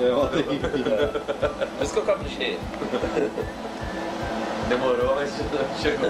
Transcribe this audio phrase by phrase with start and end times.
[0.00, 2.58] É, ontem que Por isso que eu caprichei.
[4.68, 5.30] Demorou, mas
[5.80, 6.08] chegou.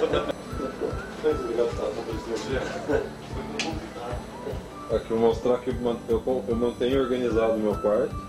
[4.91, 8.28] Aqui vou mostrar que eu mantenho organizado o meu quarto.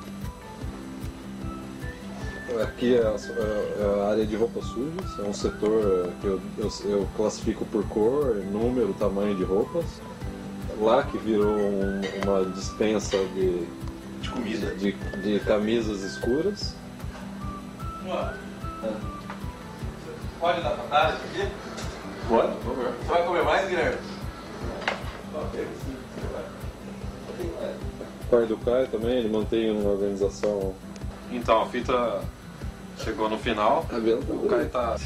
[2.62, 6.42] Aqui é a, é a área de roupas sujas, é um setor é, que eu,
[6.58, 9.86] eu, eu classifico por cor, número, tamanho de roupas.
[10.82, 13.66] Lá que virou um- uma dispensa de,
[14.22, 14.76] De comida.
[14.76, 16.76] de, de camisas escuras.
[20.40, 21.48] Pode dar fantasma aqui?
[22.28, 22.94] Pode, por favor.
[22.94, 23.98] Você vai comer mais, Guilherme?
[28.22, 30.74] O quarto do Caio também, ele mantém uma organização.
[31.32, 32.22] Então, a fita
[32.98, 33.86] chegou no final.
[34.30, 34.96] O Caio tá.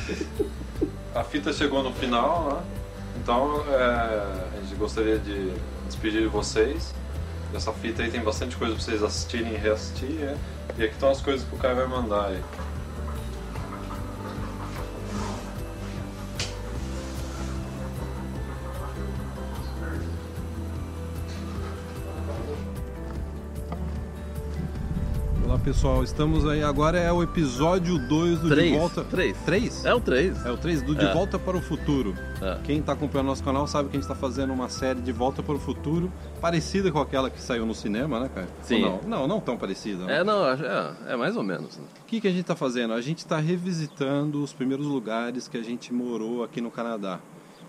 [1.15, 2.61] A fita chegou no final, né?
[3.21, 5.53] Então é, a gente gostaria de
[5.85, 6.93] despedir de vocês.
[7.53, 10.09] Essa fita aí tem bastante coisa pra vocês assistirem e reassistir.
[10.09, 10.37] né?
[10.77, 12.41] E aqui estão as coisas que o Caio vai mandar aí.
[25.63, 26.61] Pessoal, estamos aí.
[26.61, 28.71] Agora é o episódio 2 do Três.
[28.71, 29.03] De Volta.
[29.05, 29.37] Três.
[29.45, 29.85] 3?
[29.85, 30.45] É o 3.
[30.45, 31.13] É o 3 do De É.
[31.13, 32.13] Volta para o Futuro.
[32.41, 32.57] É.
[32.63, 35.41] Quem está acompanhando nosso canal sabe que a gente está fazendo uma série de Volta
[35.41, 38.47] para o Futuro parecida com aquela que saiu no cinema, né, cara?
[38.61, 38.81] Sim.
[38.81, 40.05] Não, não, não tão parecida.
[40.05, 40.19] né?
[40.19, 41.77] É, não, é, é mais ou menos.
[41.77, 41.85] né?
[42.01, 42.93] O que, que a gente está fazendo?
[42.93, 47.19] A gente está revisitando os primeiros lugares que a gente morou aqui no Canadá.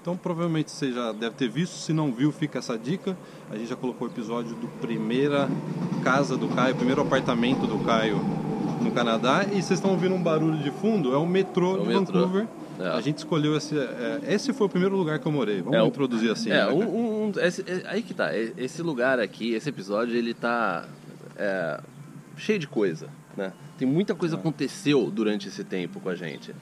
[0.04, 3.16] Então provavelmente você já deve ter visto, se não viu, fica essa dica.
[3.50, 5.48] A gente já colocou o episódio do primeira
[6.02, 8.18] casa do Caio, primeiro apartamento do Caio
[8.82, 9.44] no Canadá.
[9.50, 12.20] E vocês estão ouvindo um barulho de fundo, é o metrô É o de metrô.
[12.20, 12.46] Vancouver.
[12.78, 12.88] É.
[12.88, 13.78] A gente escolheu esse.
[13.78, 15.62] é, esse foi o primeiro lugar que eu morei.
[15.62, 16.50] Vamos É, introduzir assim.
[16.50, 18.30] é, né, um, um- esse- é- aí que tá.
[18.30, 20.84] é- Esse lugar aqui, esse episódio, ele tá
[21.34, 21.80] é,
[22.36, 23.54] cheio de coisa, né?
[23.78, 26.54] Tem muita coisa aconteceu durante esse tempo com a gente.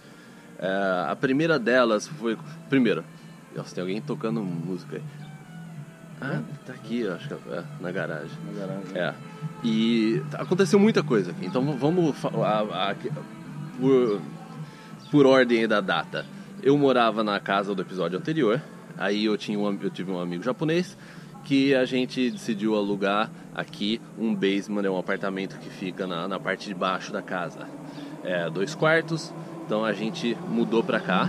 [0.61, 2.39] É, a primeira delas foi...
[2.71, 3.03] Primeiro,
[3.57, 5.03] nossa, tem alguém tocando música aí.
[6.21, 8.31] Ah, tá aqui, eu acho que é, na garagem.
[8.47, 8.85] Na garagem.
[8.97, 9.15] É.
[9.65, 11.47] E tá- aconteceu muita coisa aqui.
[11.47, 12.95] Então vamos a- a-
[13.81, 14.21] por,
[15.11, 16.25] por ordem da data.
[16.63, 18.63] Eu morava na casa do episódio anterior.
[18.97, 20.97] Aí eu tinha um, eu tive um amigo japonês
[21.45, 26.39] que a gente decidiu alugar aqui um basement, é um apartamento que fica na, na
[26.39, 27.67] parte de baixo da casa.
[28.23, 29.35] É, dois quartos.
[29.67, 31.29] Então a gente mudou pra cá.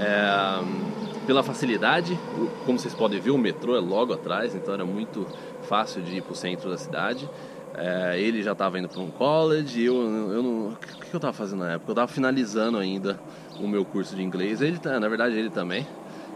[0.00, 0.93] É,
[1.26, 2.18] pela facilidade,
[2.64, 5.26] como vocês podem ver, o metrô é logo atrás, então era muito
[5.62, 7.28] fácil de ir para o centro da cidade.
[7.76, 10.68] É, ele já estava indo para um college, eu, eu não.
[10.68, 11.90] O que que eu estava fazendo na época?
[11.90, 13.18] Eu estava finalizando ainda
[13.58, 14.60] o meu curso de inglês.
[14.60, 15.84] Ele, tá- na verdade, ele também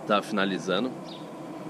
[0.02, 0.90] estava finalizando.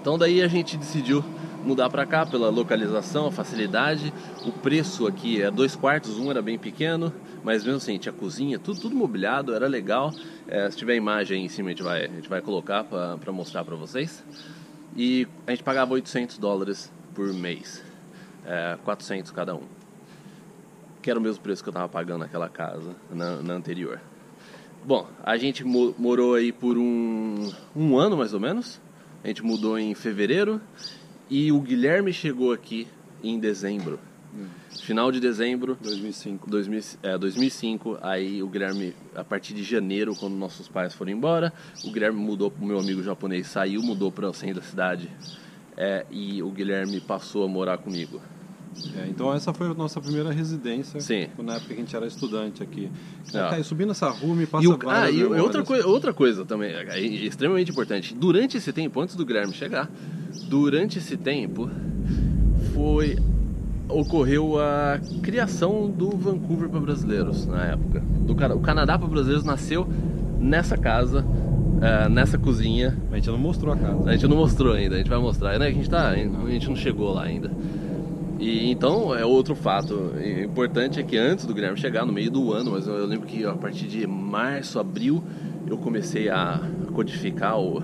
[0.00, 1.23] Então daí a gente decidiu
[1.69, 4.11] mudar para cá pela localização, a facilidade.
[4.47, 7.12] O preço aqui é dois quartos, um era bem pequeno,
[7.45, 10.11] mas mesmo assim tinha cozinha, tudo, tudo mobiliado, era legal.
[10.49, 13.31] É, se tiver imagem aí em cima a gente vai, a gente vai colocar para
[13.33, 14.25] mostrar para vocês.
[14.97, 17.85] E a gente pagava 800 dólares por mês,
[18.47, 19.65] é, 400 cada um.
[21.03, 24.00] Que era o mesmo preço que eu estava pagando naquela casa, na, na anterior.
[24.87, 28.81] Bom, a gente mo- morou aí por um, um ano mais ou menos.
[29.23, 30.62] A gente mudou em fevereiro
[31.31, 32.87] e o Guilherme chegou aqui
[33.22, 33.99] em dezembro.
[34.83, 36.49] Final de dezembro 2005.
[36.49, 41.53] 2000, é, 2005, aí o Guilherme, a partir de janeiro, quando nossos pais foram embora,
[41.84, 45.11] o Guilherme mudou pro meu amigo japonês, saiu, mudou para o centro da cidade
[45.77, 48.21] é, e o Guilherme passou a morar comigo.
[48.97, 51.00] É, então essa foi a nossa primeira residência.
[51.00, 51.28] Sim.
[51.38, 52.91] Na época que a gente era estudante aqui.
[53.32, 53.50] É.
[53.50, 55.43] Caio, subindo essa rua me passa E, o, ah, e memórias.
[55.43, 58.14] outra, coi outra coisa também, é extremamente importante.
[58.14, 59.91] Durante esse tempo, antes do Guilherme chegar,
[60.49, 61.71] durante esse tempo,
[62.75, 63.17] foi
[63.89, 68.00] ocorreu a criação do Vancouver para brasileiros na época.
[68.00, 69.89] Do, o Canadá para brasileiros nasceu
[70.39, 71.25] nessa casa,
[71.81, 72.97] eh, nessa cozinha.
[73.11, 74.11] A gente não mostrou a casa.
[74.11, 75.69] A gente não mostrou ainda, a gente vai mostrar, né?
[75.69, 77.50] A gente, tá, a gente não chegou lá ainda.
[78.39, 80.12] E então é outro fato
[80.45, 83.45] importante é que antes do Guilherme chegar, no meio do ano, mas eu lembro que
[83.45, 85.25] a partir de março, abril,
[85.67, 86.61] eu comecei a
[86.93, 87.83] codificar o,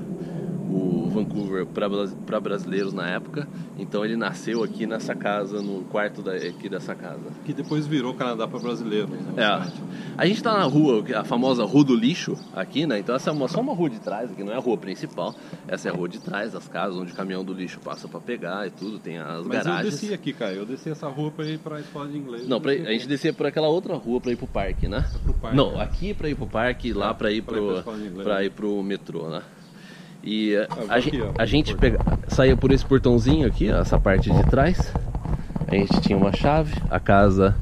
[0.75, 3.47] o Vancouver para brasileiros na época.
[3.79, 7.21] Então ele nasceu aqui nessa casa, no quarto da, aqui dessa casa.
[7.45, 9.09] Que depois virou Canadá para brasileiro.
[9.09, 9.35] né?
[9.37, 9.73] É.
[10.17, 12.99] A gente tá na rua, a famosa Rua do Lixo aqui, né?
[12.99, 15.35] Então essa é uma- só uma rua de trás aqui, não é a rua principal.
[15.69, 18.21] Essa é a rua de trás das casas, onde o caminhão do lixo passa para
[18.21, 20.01] pegar e tudo, tem as Mas eu garagens.
[20.01, 20.59] desci aqui, Caio.
[20.59, 22.49] Eu desci essa rua para ir para a escola de inglês.
[22.49, 25.05] Não, Eu pra, a gente descia por aquela outra rua pra ir pro parque, né?
[25.23, 25.83] Pro parque, Não, né?
[25.83, 27.43] aqui pra ir pro parque, lá ir pra ir
[28.23, 29.43] pra ir pro metrô, né?
[30.25, 33.71] E eh, vou a, aqui, gente, ó, a gente pega, saía por esse portãozinho aqui,
[33.71, 34.93] ó, essa parte de trás.
[35.69, 37.55] A gente tinha uma chave, a casa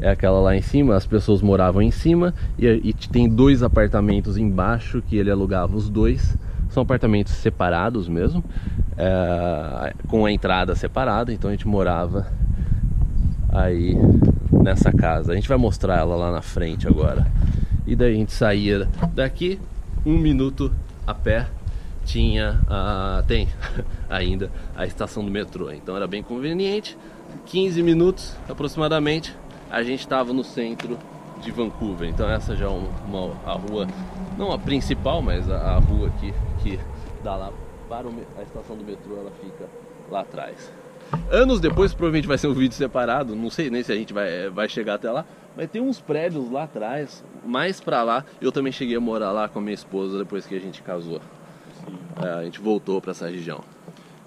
[0.00, 4.36] é aquela lá em cima, as pessoas moravam em cima e, e tem dois apartamentos
[4.36, 6.36] embaixo que ele alugava os dois.
[6.70, 8.44] São apartamentos separados mesmo,
[8.96, 12.26] é, com a entrada separada, então a gente morava
[13.48, 13.96] aí
[14.52, 15.32] nessa casa.
[15.32, 17.26] A gente vai mostrar ela lá na frente agora.
[17.86, 19.58] E daí a gente saía daqui,
[20.04, 20.70] um minuto
[21.06, 21.46] a pé,
[22.08, 23.46] tinha a, tem
[24.08, 25.70] ainda a estação do metrô.
[25.70, 26.96] Então era bem conveniente.
[27.44, 29.36] 15 minutos aproximadamente,
[29.70, 30.98] a gente estava no centro
[31.42, 32.08] de Vancouver.
[32.08, 33.86] Então essa já é uma, a rua,
[34.38, 36.32] não a principal, mas a, a rua que,
[36.62, 36.80] que
[37.22, 37.52] dá lá
[37.88, 39.68] para o, a estação do metrô, ela fica
[40.10, 40.72] lá atrás.
[41.30, 44.50] Anos depois, provavelmente vai ser um vídeo separado, não sei nem se a gente vai,
[44.50, 45.24] vai chegar até lá,
[45.56, 48.24] mas tem uns prédios lá atrás, mais pra lá.
[48.40, 51.20] Eu também cheguei a morar lá com a minha esposa depois que a gente casou.
[52.22, 53.62] É, a gente voltou para essa região.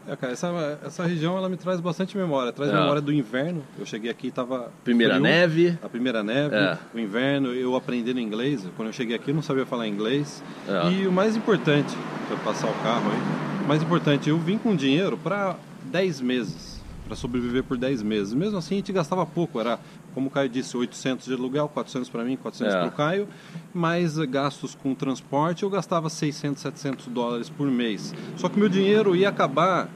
[0.08, 2.52] É, cara, essa, essa região ela me traz bastante memória.
[2.52, 2.74] Traz é.
[2.74, 3.64] memória do inverno.
[3.78, 4.72] Eu cheguei aqui e tava.
[4.84, 5.80] Primeira frio, neve.
[5.82, 6.78] A primeira neve, é.
[6.94, 8.68] o inverno, eu aprendendo inglês.
[8.76, 10.44] Quando eu cheguei aqui eu não sabia falar inglês.
[10.68, 10.92] É.
[10.92, 11.96] E o mais importante,
[12.28, 15.56] para passar o carro aí, o mais importante, eu vim com dinheiro para
[15.92, 16.71] 10 meses
[17.12, 18.34] para sobreviver por 10 meses.
[18.34, 19.78] Mesmo assim, a gente gastava pouco, era,
[20.14, 22.80] como o Caio disse, 800 de aluguel, 400 para mim, 400 é.
[22.80, 23.28] para o Caio,
[23.74, 28.16] mais gastos com transporte, eu gastava 600, 700 dólares por mês.
[28.38, 29.90] Só que meu dinheiro ia acabar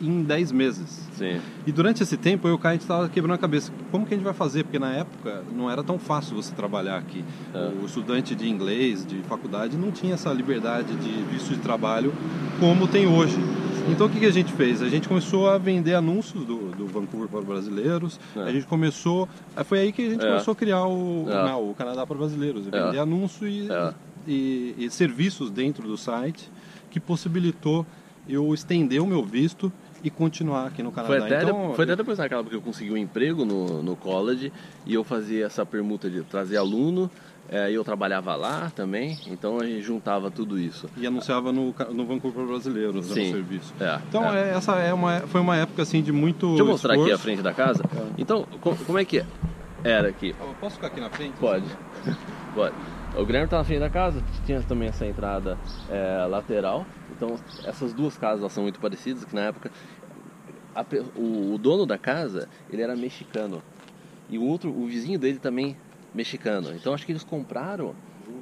[0.00, 1.06] em 10 meses.
[1.12, 1.42] Sim.
[1.66, 3.70] E durante esse tempo eu e o Caio estava quebrando a cabeça.
[3.90, 4.64] Como que a gente vai fazer?
[4.64, 7.22] Porque na época não era tão fácil você trabalhar aqui.
[7.52, 7.70] É.
[7.82, 12.14] O estudante de inglês, de faculdade, não tinha essa liberdade de visto de trabalho
[12.58, 13.36] como tem hoje.
[13.88, 14.82] Então o que, que a gente fez?
[14.82, 18.18] A gente começou a vender anúncios do, do Vancouver para brasileiros.
[18.36, 18.40] É.
[18.40, 19.28] A gente começou.
[19.56, 20.28] É, foi aí que a gente é.
[20.28, 21.34] começou a criar o, é.
[21.34, 22.66] não, o Canadá para brasileiros.
[22.66, 22.70] É.
[22.70, 23.68] Vender anúncios e,
[24.26, 26.50] e, e serviços dentro do site
[26.90, 27.86] que possibilitou
[28.28, 29.72] eu estender o meu visto
[30.02, 31.16] e continuar aqui no Canadá.
[31.16, 34.52] Foi até, então, foi até depois daquela que eu consegui um emprego no, no college
[34.86, 37.10] e eu fazia essa permuta de trazer aluno
[37.48, 40.88] é, eu trabalhava lá também, então a gente juntava tudo isso.
[40.96, 43.74] E anunciava no, no Vancouver Brasileiro, Sim, no serviço.
[43.80, 44.50] É, então é.
[44.50, 47.12] essa é uma, foi uma época assim de muito Deixa eu mostrar esforço.
[47.12, 47.82] aqui a frente da casa.
[47.84, 48.06] É.
[48.18, 48.46] Então,
[48.86, 49.24] como é que
[49.82, 50.34] era aqui?
[50.38, 51.34] Eu posso ficar aqui na frente?
[51.38, 51.66] Pode.
[52.54, 52.74] Pode.
[53.16, 55.58] O Guilherme está na frente da casa, tinha também essa entrada
[55.88, 56.86] é, lateral.
[57.16, 57.34] Então,
[57.64, 59.70] essas duas casas são muito parecidas, que na época
[60.74, 60.84] a,
[61.16, 63.62] o, o, dono da casa, ele era mexicano.
[64.28, 65.76] E o outro, o vizinho dele também
[66.14, 66.72] mexicano.
[66.74, 67.94] Então acho que eles compraram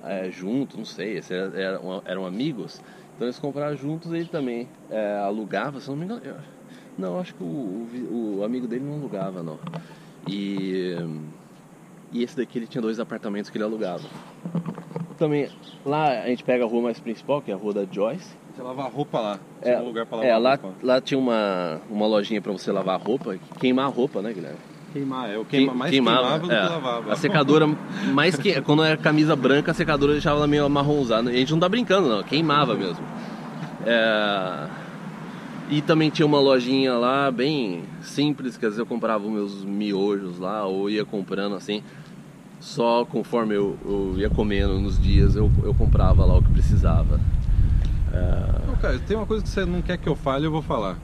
[0.04, 1.20] é, junto, não sei,
[1.54, 2.80] eram, eram amigos.
[3.14, 6.22] Então eles compraram juntos ele também é, alugava, se não me engano.
[6.24, 6.36] Eu,
[6.96, 9.58] não, acho que o, o, o, amigo dele não alugava, não.
[10.26, 10.96] E,
[12.12, 14.02] e esse daqui ele tinha dois apartamentos que ele alugava.
[15.16, 15.48] Também,
[15.84, 18.36] lá a gente pega a rua mais principal, que é a rua da Joyce.
[18.54, 19.40] Você lavar roupa lá.
[19.62, 20.74] É, um lugar pra lavar é, lá, roupa.
[20.82, 24.58] lá tinha uma, uma lojinha para você lavar roupa, queimar a roupa, né, Guilherme?
[24.98, 27.12] Queimar, é queima, mais queimava, queimava do é, que lavava.
[27.12, 27.68] A secadora,
[28.12, 31.30] mais que quando era camisa branca, a secadora deixava ela meio amarronzada.
[31.30, 33.04] E a gente não tá brincando, não, queimava mesmo.
[33.86, 34.66] É...
[35.70, 39.64] E também tinha uma lojinha lá bem simples, que às vezes eu comprava os meus
[39.64, 41.82] miojos lá, ou ia comprando assim,
[42.58, 47.20] só conforme eu, eu ia comendo nos dias, eu, eu comprava lá o que precisava.
[48.12, 48.66] É...
[48.66, 50.96] Não, cara, tem uma coisa que você não quer que eu fale, eu vou falar.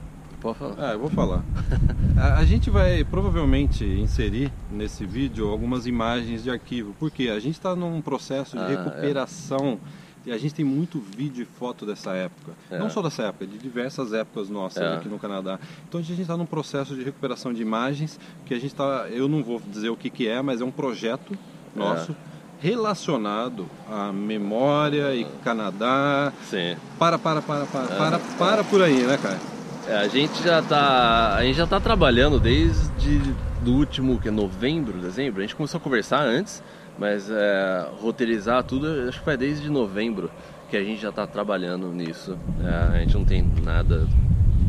[0.45, 0.75] Pode falar.
[0.77, 1.43] Ah, eu vou falar.
[2.15, 7.55] a, a, gente vai provavelmente inserir nesse vídeo algumas imagens de arquivo, porque a gente
[7.55, 8.75] está num processo de ah, é.
[8.75, 9.79] recuperação.
[10.03, 10.29] É.
[10.29, 12.51] E a gente tem muito vídeo e foto dessa época.
[12.69, 12.77] É.
[12.77, 14.95] Não só dessa época, de diversas épocas nossas é.
[14.95, 15.59] aqui no Canadá.
[15.89, 19.07] Então a gente está num processo de recuperação de imagens que a gente está.
[19.09, 21.35] Eu não vou dizer o que, que é, mas é um projeto
[21.75, 22.15] nosso é.
[22.59, 26.31] relacionado à memória e Canadá.
[26.47, 26.77] Sim.
[26.99, 29.54] Para, para, para, para, para, para por aí, né, cara?
[29.87, 31.35] É, a gente já tá.
[31.35, 33.19] A gente já tá trabalhando desde
[33.63, 35.39] do último que é novembro, dezembro.
[35.39, 36.63] A gente começou a conversar antes,
[36.97, 40.31] mas é, roteirizar tudo acho que foi desde novembro
[40.69, 42.35] que a gente já está trabalhando nisso.
[42.63, 44.07] É, a gente não tem nada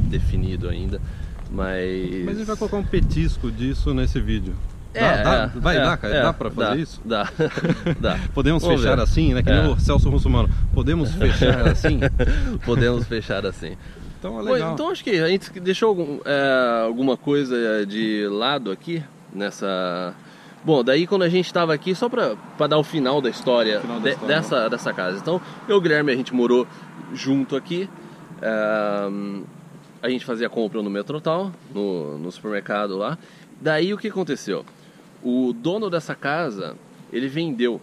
[0.08, 1.00] definido ainda,
[1.50, 2.24] mas.
[2.24, 4.54] Mas a gente vai colocar um petisco disso nesse vídeo.
[4.92, 6.14] Dá, é, dá, é, vai é, dar, cara?
[6.14, 7.00] É, dá pra fazer dá, isso?
[7.04, 7.28] Dá.
[8.00, 8.18] dá.
[8.34, 9.02] Podemos Vamos fechar ver.
[9.02, 9.42] assim, né?
[9.42, 10.48] Que nem o Celso Russomano.
[10.74, 12.00] Podemos fechar assim?
[12.64, 13.76] Podemos fechar assim.
[14.18, 14.74] Então é legal.
[14.74, 20.14] então acho que a gente deixou algum, é, alguma coisa de lado aqui nessa.
[20.64, 24.00] Bom, daí quando a gente estava aqui, só para dar o final da história, final
[24.00, 24.70] da de, história dessa, né?
[24.70, 25.18] dessa casa.
[25.18, 26.66] Então, eu e o Guilherme, a gente morou
[27.12, 27.88] junto aqui.
[28.42, 29.08] É,
[30.02, 33.18] a gente fazia compra no Metrotal, no, no supermercado lá.
[33.60, 34.64] Daí o que aconteceu?
[35.22, 36.76] O dono dessa casa,
[37.12, 37.80] ele vendeu.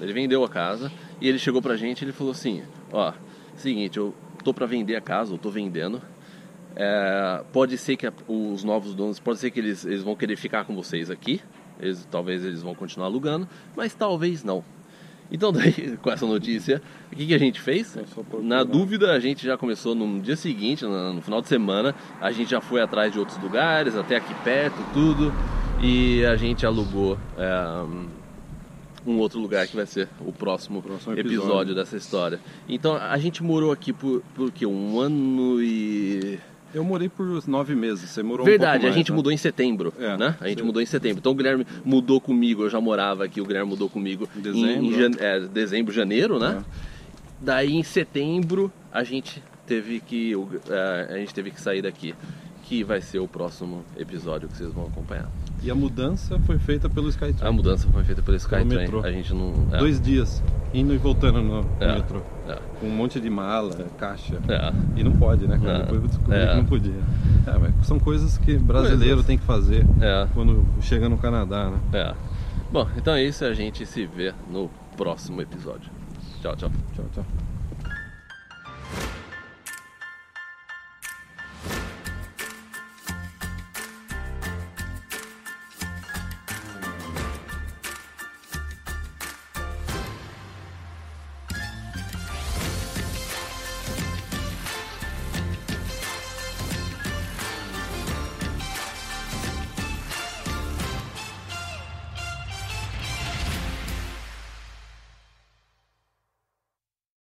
[0.00, 0.90] Ele vendeu a casa
[1.20, 3.12] e ele chegou pra gente e ele falou assim, ó,
[3.56, 6.00] seguinte, eu tô para vender a casa, eu tô vendendo.
[6.74, 10.36] É, pode ser que a, os novos donos, pode ser que eles, eles vão querer
[10.36, 11.40] ficar com vocês aqui,
[11.80, 14.64] eles, talvez eles vão continuar alugando, mas talvez não.
[15.30, 17.96] Então, daí, com essa notícia, o que, que a gente fez?
[18.42, 22.50] Na dúvida, a gente já começou no dia seguinte, no final de semana, a gente
[22.50, 25.32] já foi atrás de outros lugares, até aqui perto, tudo,
[25.82, 28.12] e a gente alugou é,
[29.06, 31.40] um outro lugar que vai ser o próximo, próximo episódio.
[31.40, 31.74] episódio.
[31.74, 32.40] dessa história.
[32.68, 34.66] Então, a gente morou aqui por, por quê?
[34.66, 36.38] Um ano e
[36.74, 39.16] eu morei por nove meses, você morou Verdade, um mais, a gente né?
[39.16, 40.36] mudou em setembro, é, né?
[40.40, 40.64] A gente sim.
[40.64, 41.18] mudou em setembro.
[41.18, 44.66] Então o Guilherme mudou comigo, eu já morava aqui, o Guilherme mudou comigo dezembro.
[44.66, 45.16] em, em jane...
[45.18, 46.62] é, dezembro, janeiro, né?
[46.62, 46.92] É.
[47.40, 50.32] Daí em setembro a gente teve que
[50.68, 52.14] é, a gente teve que sair daqui,
[52.62, 55.30] que vai ser o próximo episódio que vocês vão acompanhar.
[55.62, 57.48] E a mudança foi feita pelo Skytrain.
[57.48, 58.88] A mudança foi feita pelo Skytrain.
[59.04, 59.52] A gente não.
[59.70, 59.78] É.
[59.78, 60.42] Dois dias,
[60.74, 61.94] indo e voltando no, é.
[61.94, 62.20] metrô.
[62.48, 62.58] É.
[62.80, 64.38] Com um monte de mala, caixa.
[64.48, 64.72] É.
[64.96, 65.60] E não pode, né?
[65.62, 65.84] Cara?
[65.84, 66.46] Depois eu descobri é.
[66.48, 67.02] que não podia.
[67.46, 69.86] É, são coisas que brasileiro tem que fazer
[70.34, 71.78] quando chega no Canadá, né?
[71.92, 72.14] É.
[72.72, 73.44] Bom, então é isso.
[73.44, 75.90] A gente se vê no próximo episódio.
[76.40, 76.70] Tchau, tchau.
[76.94, 77.24] Tchau, tchau.